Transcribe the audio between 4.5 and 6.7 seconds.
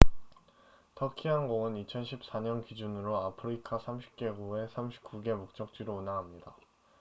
39개 목적지로 운항합니다